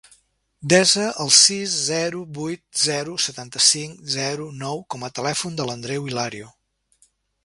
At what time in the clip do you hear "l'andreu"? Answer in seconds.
5.71-6.09